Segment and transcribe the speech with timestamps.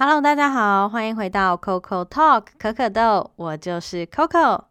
[0.00, 4.66] Hello，大家好，欢迎回到 Coco Talk 可可豆，我就是 Coco，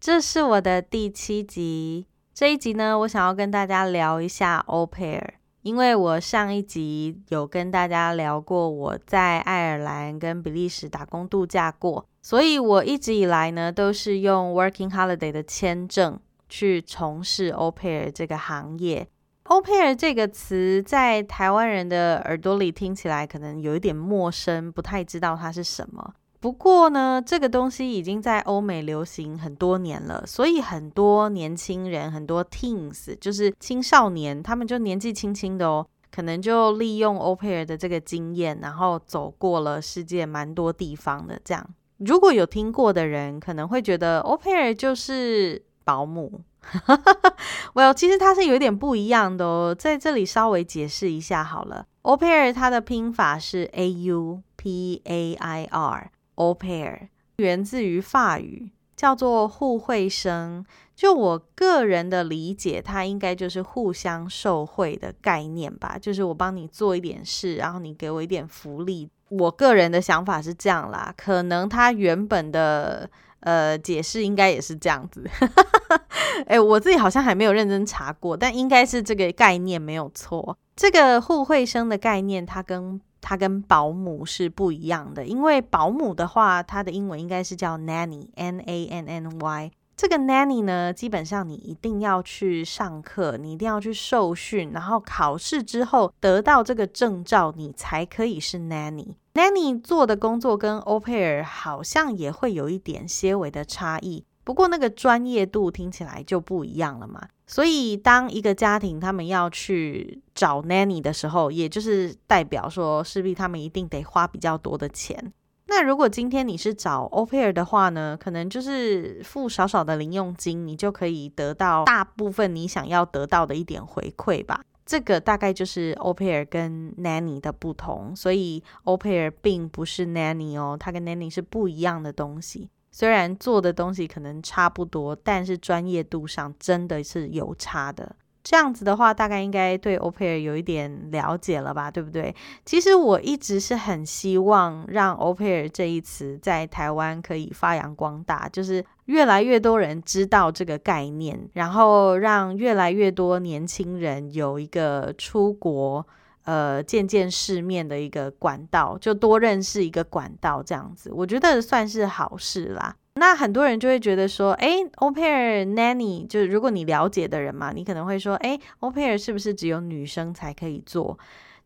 [0.00, 2.08] 这是我的第七集。
[2.34, 16.18] 这一集呢，我想要跟大家聊一下 o p a i r 因为我上一集有跟大家聊过我在爱尔兰跟比利时打工度假过，所以我一直以来呢都是用 Working Holiday 的签证
[16.48, 19.06] 去从事 o p a i r 这个行业。
[19.52, 26.14] Au pair 这个词在台湾人的耳朵里听起来可能有一点陌生，不太知道它是什么。
[26.40, 41.38] 不过呢，这个东西已经在欧美流行很多年了，所以很多年轻人，很多 teens，就是青少年，他们就年纪轻轻的哦，可能就利用 Au pair 的这个经验，然后走过了世界蛮多地方的。
[41.44, 46.40] 这样，如果有听过的人，可能会觉得 Au pair 就是保姆。
[47.74, 51.86] Well，其实它是有点不一样的哦，在这里稍微解释一下好了。
[52.02, 60.64] Au pair 它的拼法是 A U P A I R，Au pair 源自于法语，叫做互惠生。
[60.94, 69.08] 就我个人的理解，它应该就是互相受惠的概念吧，就是我帮你做一点事，然后你给我一点福利。
[69.28, 73.10] 我个人的想法是这样啦，可能它原本的。
[73.44, 75.28] 呃，解释应该也是这样子。
[76.46, 80.56] 哎，我自己好像还没有认真查过，但应该是这个概念没有错。
[80.74, 85.24] 这个互惠生的概念，它跟它跟保姆是不一样的。
[85.24, 89.70] 因为保姆的话，它的英文应该是叫 nanny，n a n n y。
[89.94, 99.14] 这个 nanny 呢，基本上你一定要去上课，你一定要去受训，然后考试之后得到这个证照，你才可以是 nanny。
[99.34, 107.28] nanny 做的工作跟 au pair 好像也会有一点些微的差异，不过那个专业度听起来就不一样了嘛。
[107.46, 115.32] 所以当一个家庭他们要去找 nanny 的时候，也就是代表说势必他们一定得花比较多的钱。
[115.66, 124.62] 那如果今天你是找 au pair 的话呢，可能就是付少少的零用金，你就可以得到大部分你想要得到的一点回馈吧。
[124.84, 132.68] 这个大概就是 au pair 跟 nanny 的不同，所以 au pair 并不是 nanny 哦，它跟 nanny 是不一样的东西。
[132.92, 138.14] 虽然做的东西可能差不多，但是专业度上真的是有差的。
[138.44, 142.34] 这样子的话，大概应该对 au pair 有一点了解了吧，对不对？
[142.66, 156.04] 其实我一直是很希望让 au pair 这一词在台湾可以发扬光大，就是越来越多人知道这个概念，然后让越来越多年轻人有一个出国
[156.44, 162.96] 呃见见世面的一个管道，就多认识一个管道，这样子，我觉得算是好事啦。
[163.14, 171.18] 那很多人就会觉得说，哎，au pair nanny，就是如果你了解的人嘛，你可能会说，哎，au pair 是不是只有女生才可以做？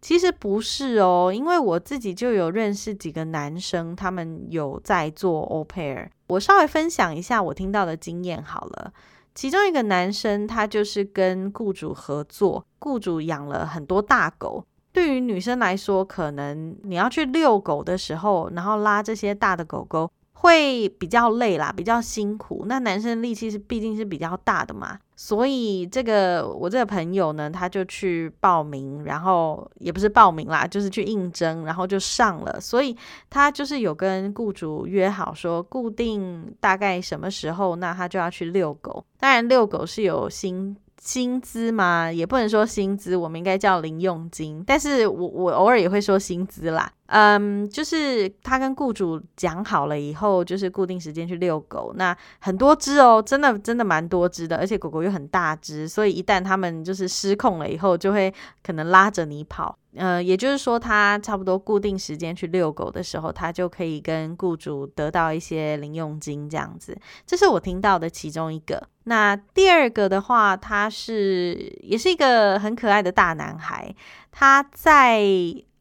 [0.02, 6.08] 其实不是哦，因为我自己就有认识几个男生，他们有在做 au pair。
[6.26, 8.92] 我稍微分享一下我听到的经验好了。
[9.36, 14.64] 其中一个男生，他就是跟雇主合作，雇主养了很多大狗。
[14.94, 20.10] 对于女生来说，可能你要去遛狗的时候，然后拉这些大的狗狗。
[20.38, 22.64] 会比较累啦，比较辛苦。
[22.66, 32.60] 那男生力气是毕竟是比较大的嘛，所以这个我这个朋友呢，他就去报名，然后也不是报名啦，就是去应征，然后就上了。
[32.60, 32.94] 所以
[33.30, 39.04] 他就是有跟雇主约好说，固定大概什么时候，那他就要去遛狗。
[39.18, 44.64] 当然遛狗是有薪薪资嘛，也不能说薪资，我们应该叫零用金。
[44.66, 46.90] 但是我我偶尔也会说薪资啦。
[47.08, 51.92] 嗯，就是他跟雇主讲好了以后，就是固定时间去遛狗。
[51.96, 58.32] 那很多只哦，真的真的蛮多只的，而且狗狗又很大只，所以一旦他们就是失控了以后，就会
[58.64, 59.78] 可能拉着你跑。
[59.94, 66.98] 呃，也就是说，他差不多固定时间去遛狗的时候，他就可以跟雇主得到一些零用金这样子。
[67.24, 68.82] 这是我听到的其中一个。
[69.08, 73.94] 那第二个的话，他是也是一个很可爱的大男孩，
[74.30, 75.24] 他在。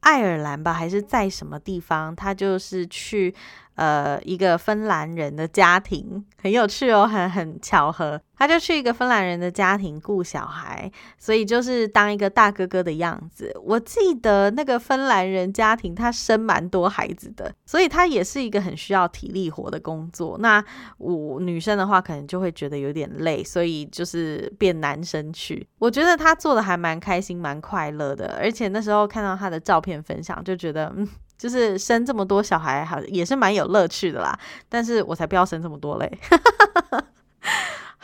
[0.05, 2.15] 爱尔兰吧，还是在什么地方？
[2.15, 3.33] 他就是去
[3.73, 8.21] 呃一个芬兰人的家庭，很有趣哦，很很巧合。
[8.37, 13.51] 他就去一个芬兰人的家庭顾小孩，所以就是当一个大哥哥的样子。
[13.63, 20.37] 我记得那个芬兰人家庭他生蛮多孩子的，所以他也是一个很需要体力活的工作。
[20.39, 20.63] 那
[20.97, 25.67] 我女生的话可能就会觉得有点累，所以就是变男生去。
[25.79, 34.37] 我觉得他做的还蛮开心、蛮快乐的，而且那时候看到他的照片分享，就觉得嗯，就是生这么多小孩好也是蛮有乐趣的啦。
[34.67, 36.11] 但是我才不要生这么多嘞。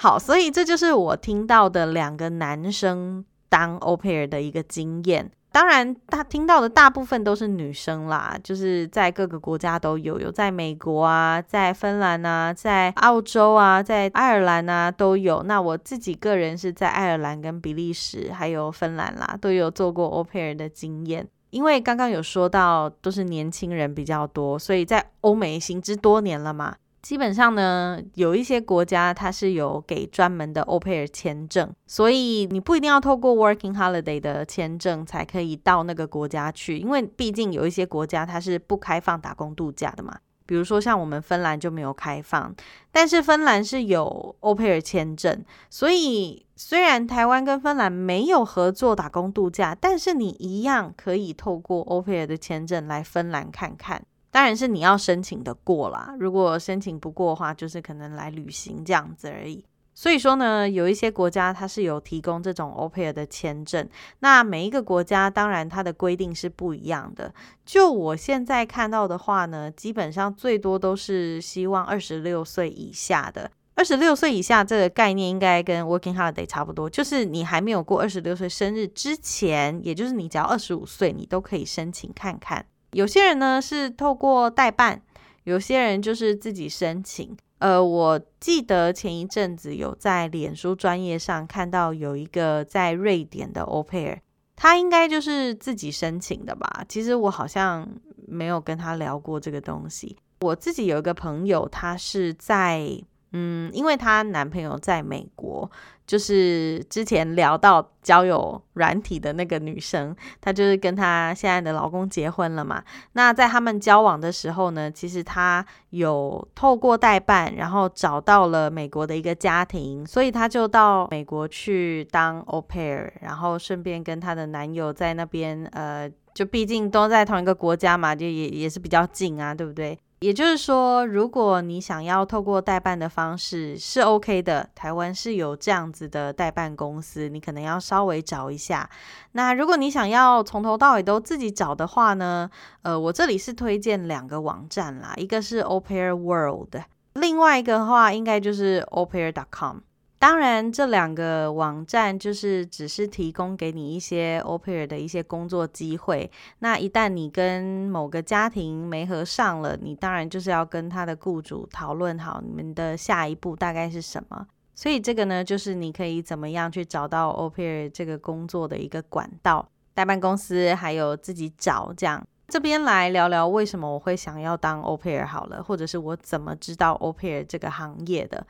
[0.01, 5.29] 好，所以这就是我听到的两个男生当 au pair 的一个经验。
[5.51, 15.43] 当然，他听到的大部分都是女生啦，就是在各个国家都有，有在美国啊，在芬兰啊，在澳洲啊，在爱尔兰啊都有。
[15.43, 21.27] 那我自己个人是在爱尔兰跟比利时还有芬兰啦，都有做过 au pair 的经验。
[21.51, 26.75] 因为刚刚有说到都是年轻人比较多，所以在欧美行之多年了嘛。
[27.01, 40.15] 基本上呢，有一些国家它是有给专门的 au pair 签证，所以你不一定要透过 working holiday 的签证才可以到那个国家去，因为毕竟有一些国家它是不开放打工度假的嘛。
[40.45, 42.53] 比如说像我们芬兰就没有开放，
[42.91, 54.03] 但是芬兰是有 au pair 签证，所以虽然台湾跟芬兰没有合作打工度假，但是你一样可以透过 au pair 的签证来芬兰看看。
[54.31, 59.63] 当然是你要申请的过啦，如果申请不过的话，就是可能来旅行这样子而已。
[59.93, 63.87] 所以说呢，有一些国家它是有提供这种 o p e r 的签证，
[64.19, 67.31] 那每一个国家当然它的规定是不一样的。
[67.65, 73.51] 就我现在看到的话呢，基本上最多都是希望二十六岁以下的。
[73.75, 82.65] 二十六岁以下这个概念应该跟 working holiday 差不多，就是你还没有过二十六岁生日之前，也就是你只要二十五岁，你都可以申请看看。
[82.91, 85.01] 有些人呢是透过代办，
[85.43, 87.35] 有些人就是自己申请。
[87.59, 94.17] 呃，我记得前一阵子有在脸书专业上看到有一个在瑞典的 au pair，
[94.55, 96.83] 他应该就是自己申请的吧？
[96.89, 97.87] 其实我好像
[98.27, 100.17] 没有跟他聊过这个东西。
[100.41, 103.03] 我自己有一个朋友，他是在。
[103.33, 105.69] 嗯，因为她男朋友在美国，
[106.05, 112.83] 就是之前聊到交友软体的那个女生，她就是跟她现在的老公结婚了嘛。
[113.13, 129.97] 那在他们交往的时候呢，其实她有透过代办，然后找到了美国的一个家庭，所以她就到美国去当 au pair，然后顺便跟她的男友在那边，呃，就毕竟都在同一个国家嘛，就也也是比较近啊，对不对？
[130.21, 138.87] 也就是说，如果你想要透过代办的方式是 OK 的，台湾是有这样子的代办公司，你可能要稍微找一下。
[139.31, 142.47] 那如果你想要从头到尾都自己找的话呢？
[142.83, 146.75] 呃，我这里是推荐两个网站啦，一个是 Opair world，
[147.13, 149.77] 另外一个的话应该就是 Opair.com。
[150.21, 156.29] 当然，这两个网站就是只是提供给你一些 au pair 的一些工作机会。
[156.59, 164.45] 那一旦你跟某个家庭没合上了，你当然就是要跟他的雇主讨论好你们的下一步大概是什么。
[164.75, 172.23] 所以这个呢，就是你可以怎么样去找到 au pair 这个工作的一个管道，代办公司还有自己找这样。
[172.47, 178.45] 这边来聊聊为什么我会想要当 au pair 好了，或者是我怎么知道 au pair 这个行业的。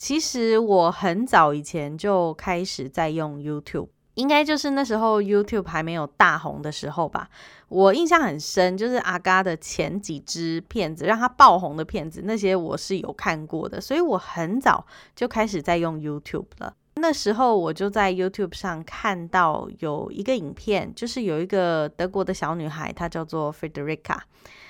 [0.00, 7.28] 其实我很早以前就开始在用 YouTube，应该就是那时候 YouTube 还没有大红的时候吧。
[7.68, 16.74] 我印象很深，就是阿嘎的前几支片子让他爆红的片子，那些我是有看过的，所以我很早就开始在用 YouTube 了。
[16.94, 24.16] 那时候我就在 YouTube 上看到有一个影片，就是有一个德国的小女孩，她叫做 Frederica，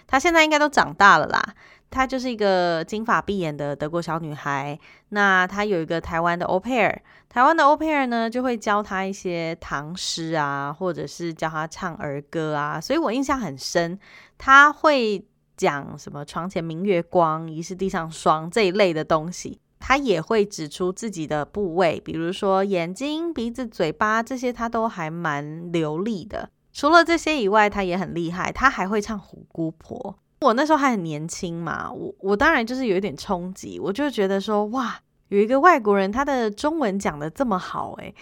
[0.08, 1.54] 她现在应该都长大了啦。
[1.90, 4.78] 她就是一个金发碧眼的德国小女孩。
[5.10, 6.96] 那她有一个台湾的 au pair，
[7.28, 12.80] 台湾的 au pair 呢就会教她一些唐诗啊，或者是教她唱儿歌啊。
[12.80, 13.98] 所以我印象很深，
[14.38, 15.26] 她会
[15.56, 19.60] 讲什么“床前明月光，疑是地上霜”这一类的东西。
[19.78, 26.50] 她也会指出自己的部位，比如说眼睛、鼻子、嘴巴这些，她都还蛮流利的。
[26.72, 29.98] 除了这些以外，她也很厉害，她还会唱《虎姑婆》。
[30.40, 38.14] 我那时候还很年轻嘛，我我当然就是有一点冲击，我就觉得说哇，有一个外国人他的中文讲的这么好诶，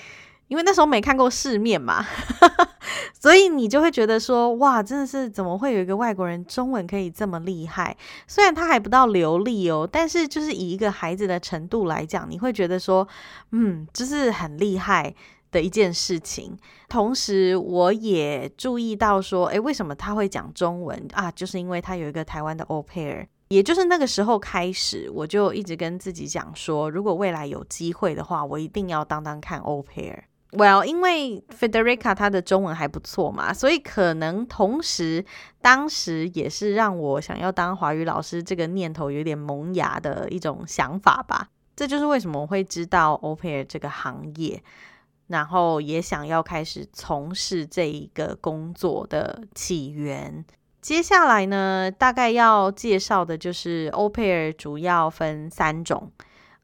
[0.49, 2.05] 因为那时候没看过世面嘛，
[3.21, 7.97] 所以你就会觉得说哇，真的是怎么会有一个外国人中文可以这么厉害？
[8.27, 13.07] 虽然他还不到流利哦，但是就是以一个孩子的程度来讲，你会觉得说
[13.53, 15.15] 嗯，就是很厉害。
[15.51, 16.57] 的一件事情，
[16.89, 21.31] 同时我也注意到说，诶，为什么他会讲中文啊？
[21.33, 30.25] 就是因为他有一个台湾的 o pair 也就是那个时候开始，我就一直跟自己讲说，如果未来有机会的话，我一定要当当看 o pair。
[30.51, 35.25] Well，因为 Federica 她的中文还不错嘛，所以可能同时
[35.61, 41.49] 当时也是让我想要当华语老师这个念头有点萌芽的一种想法吧。
[41.77, 44.63] 这就是为什么我会知道 o pair 这个行业。
[45.29, 50.45] 然后也想要开始从事这一个工作的起源。
[50.81, 56.11] 接下来呢，大概要介绍的就是 au pair 主要分三种，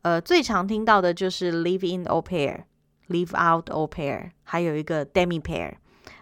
[0.03, 2.65] 呃，最常听到的就是 live in a pair、
[3.09, 5.75] live out a pair 还有一个 demi pair。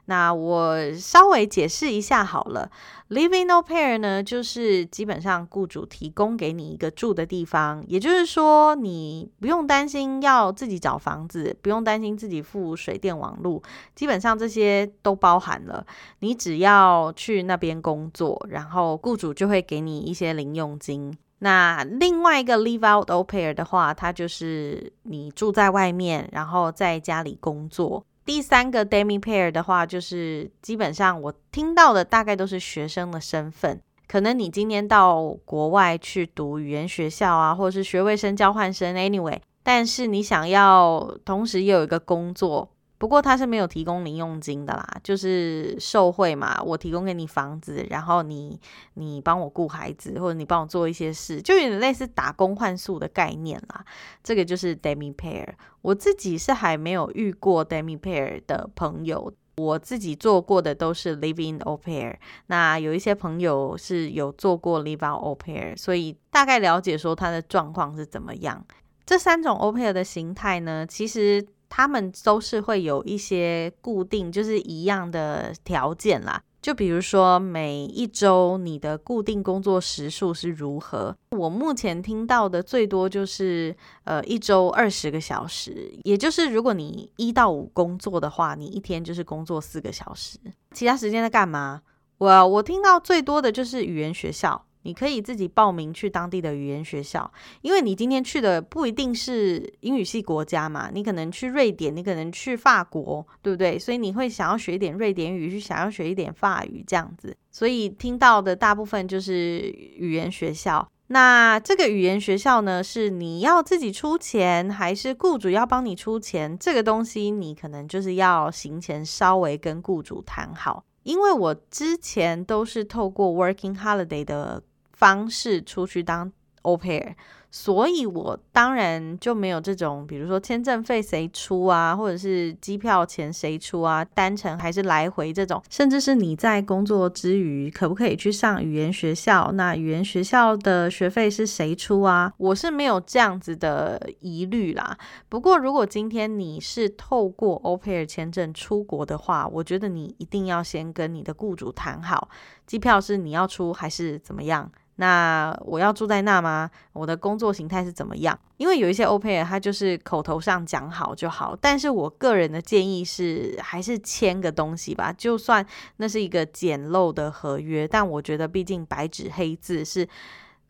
[0.07, 2.69] 那我稍微解释一下好了
[3.11, 13.63] ，living no pair 呢，就是基本上雇主提供给你一个住的地方，也就是说你不用担心要自己找房子，不用担心自己付水电网路，
[13.95, 15.87] 基本上这些都包含了。
[16.19, 21.17] 你只要去那边工作，然后雇主就会给你一些零用金。
[21.39, 28.05] 那另外一个 live out au pair 的话，它就是你住在外面，然后在家里工作。
[28.25, 42.71] 第三个 demi pair 的话，就是基本上我听到的大概都是学生的身份，可能你今年到国外去读语言学校啊，或者是学位生交换生，anyway，但是你想要同时又有一个工作。
[43.03, 46.63] 不过他是没有提供零用金的啦，就是受贿嘛。
[46.63, 48.61] 我提供给你房子，然后你
[48.95, 53.85] 你帮我顾孩子，或者你帮我做一些事，就有点类似打工换宿的概念啦。
[54.23, 55.49] 这个就是 demi pair。
[55.81, 62.15] 我自己是还没有遇过 demi pair 的朋友，我自己做过的都是 living au pair。
[62.47, 68.65] 那有一些朋友是有做过 live out au pair，所以大概了解说他的状况是怎么样。
[69.05, 71.45] 这三种 au pair 的形态呢，其实。
[71.75, 76.43] 他们都是会有一些固定，就是一样的条件啦。
[76.61, 81.17] 就比如说，每一周你的固定工作时数是如何？
[81.31, 83.75] 我目前听到的最多就是
[84.05, 90.39] 呃一周二十个小时，也就是如果你一到五工作的话，你一天就是工作四个小时，
[90.73, 91.81] 其他时间在干嘛？
[92.19, 94.67] 我我听到最多的就是语言学校。
[94.83, 103.79] 你可以自己报名去当地的语言学校，因为你今天去的不一定是英语系国家嘛，你可能去瑞典，你可能去法国，对不对？
[103.79, 107.37] 所以你会想要学一点瑞典语，去想要学一点法语这样子。
[107.51, 109.61] 所以听到的大部分就是
[109.97, 110.89] 语言学校。
[111.09, 116.59] 那这个语言学校呢，是你要自己出钱，还是雇主要帮你出钱？
[116.59, 124.63] 这个东西你可能就是要行前稍微跟雇主谈好，因为我之前都是透过 Working Holiday 的。
[125.03, 126.31] 方式出去当
[126.63, 127.15] au pair，
[127.51, 139.51] 所以我当然就没有这种，比如说签证费谁出啊，或者是机票钱谁出啊，单程还是来回这种，甚至是你在工作之余可不可以去上语言学校？
[139.55, 142.33] 那语言学校的学费是谁出啊？
[142.37, 144.97] 我是没有这样子的疑虑啦。
[145.29, 152.29] 不过如果今天你是透过 au pair 签证出国的话，我觉得你一定要先跟你的雇主谈好，
[152.69, 154.71] 机票是你要出还是怎么样？
[154.97, 156.71] 那我要住在那吗？
[156.93, 158.39] 我的工作形态是怎么样？
[158.59, 165.13] 因为有一些 o p 他就是口头上讲好就好，但是我个人的建议是，还是签个东西吧。
[165.13, 170.07] 就算那是一个简陋的合约，但我觉得毕竟白纸黑字是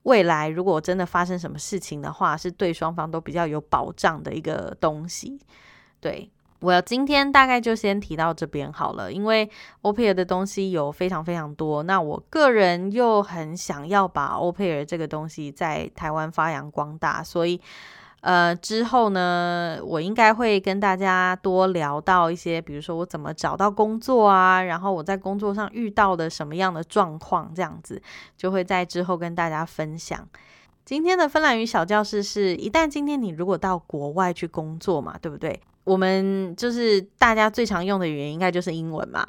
[0.05, 5.39] 未来如果真的发生什么事情的话，是对双方都比较有保障的一个东西。
[6.01, 6.31] 对。
[6.63, 9.51] 我今天大概就先提到这边好了，因为
[9.81, 17.61] o p e r 的东西有非常非常多，那我个人又很想要把 o p e r 这个东西在台湾发扬光大，所以
[18.21, 28.01] 呃之后呢，我应该会跟大家多聊到一些，比如说我怎么找到工作啊，然后我在工作上遇到的什么样的状况，这样子
[28.37, 30.29] 就会在之后跟大家分享。
[30.85, 35.61] 今天的芬兰语小教室是一旦今天你如果到国外去工作嘛，对不对？
[35.85, 39.27] 我们就是大家最常用的语言应该就是英文嘛，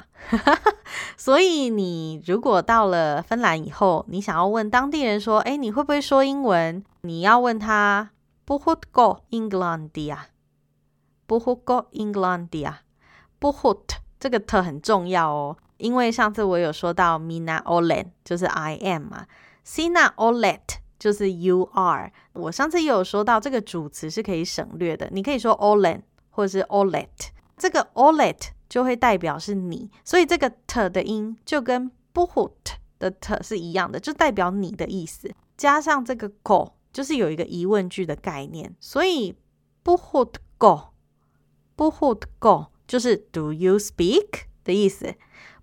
[1.18, 6.84] 所以你如果到了芬兰以后，你想要问当地人说，哎，你会不会说英文？
[7.00, 8.10] 你要问他
[8.44, 13.68] b o h u t go Englandia，b o h u t go Englandia，b o h
[13.70, 19.26] u t 这个 t 很重要哦，因为上次我有说到 mina olen 就是 I am 嘛
[19.66, 20.60] ，sina olet
[21.00, 22.12] 就是 you are。
[22.32, 26.02] 我上次也有说到这个主词是可以省略的，你可以说 olen。
[26.34, 32.50] 或者是 Olet，这个 Olet 就会代表是你，所以这个 t 的音就跟 Buhut
[32.98, 35.32] 的 t 是一样的，就代表你的意思。
[35.56, 39.36] 加上这个 go，就是有一个疑问句的概念，所以
[39.84, 45.14] Buhut go，Buhut go 就是 Do you speak 的意思。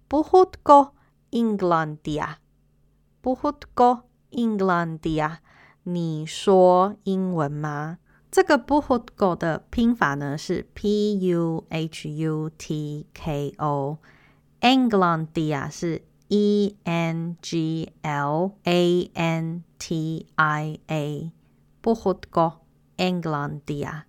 [0.08, 0.94] Buhut go
[1.32, 5.40] Englandia，Buhut go Englandia，
[5.84, 7.98] 你说英文吗？
[8.32, 19.12] 这个 Puhutko 的拼法呢是 P U H U T K O，Englandia 是 E N G L A
[19.14, 22.54] N T I A，Puhutko
[22.96, 24.04] Englandia。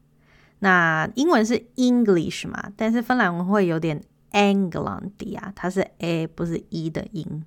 [0.61, 7.45] 那英文是 English 嘛，但是芬兰文会有点 Englandia，它是 A 不是 E 的音。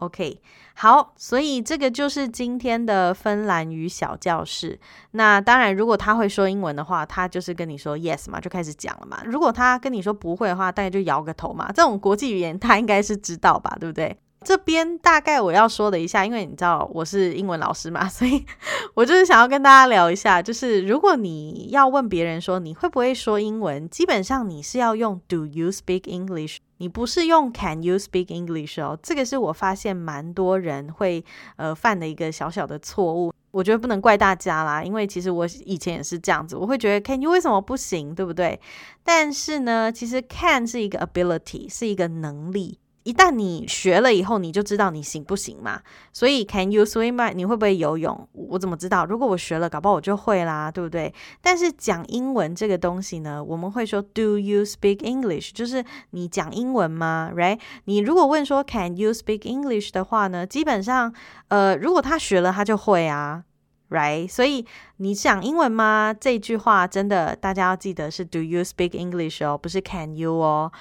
[0.00, 0.40] OK，
[0.76, 4.80] 好，所以这个就是今天的芬兰语小教室。
[5.10, 9.20] 那当然，如果他会说英文的话，他就是跟你说 yes 嘛，就开始讲了嘛。
[9.26, 11.70] 如果他跟你说不会的话，大概就摇个头嘛。
[11.72, 14.16] 这种国际语言他应该是知道吧，对不对？
[14.42, 18.42] 这边大概我要说的一下，因为你知道我是英文老师嘛，所以
[18.96, 26.56] 我就是想要跟大家聊一下，就是如果你要问别人说你会不会说英文，基本上你是要用 Do you speak English？
[26.80, 31.22] 你不是用 Can you speak English 哦，这个是我发现蛮多人会
[31.56, 33.32] 呃犯的一个小小的错误。
[33.50, 38.58] 我觉得不能怪大家啦，因为其实我以前也是这样子，我会觉得 Can you 为什么不行，对不对？
[39.04, 42.78] 但是呢，其实 Can 是一个 ability，是一个能力。
[43.10, 45.82] 一旦你学了以后，你就知道你行不行嘛。
[46.12, 47.32] 所以，Can you swim？
[47.32, 48.28] 你会不会游泳？
[48.32, 49.04] 我怎么知道？
[49.04, 51.12] 如果我学了，搞不好我就会啦，对不对？
[51.42, 55.50] 但是讲英文这个东西呢，我们会说 Do you speak English？
[55.52, 57.58] 就是你讲英文吗？Right？
[57.86, 61.12] 你如果问说 Can you speak English 的话呢，基本上，
[61.48, 63.42] 呃，如果他学了，他就会啊
[63.90, 64.28] ，Right？
[64.28, 64.64] 所以
[64.96, 66.14] 你讲英文吗？
[66.18, 70.72] 这句话真的大家要记得是 Do you speak English 哦，不是 Can you 哦。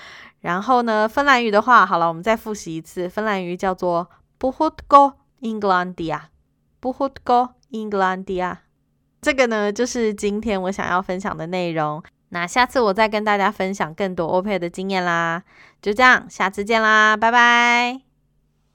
[0.41, 3.09] 然后呢，芬兰语的话，好了，我们再复习一次。
[3.09, 8.57] 芬兰语叫做 “puhutko Englandia”，“puhutko Englandia”。
[9.21, 12.01] 这个呢，就是今天我想要分享的内容。
[12.29, 15.43] 那下次我再跟大家分享更多欧佩的经验啦。
[15.81, 18.08] 就这样，下次见啦，拜拜。